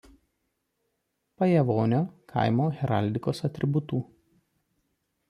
Pajevonio 1.41 1.99
kaimo 2.31 2.71
heraldikos 2.79 3.43
atributų. 3.51 4.01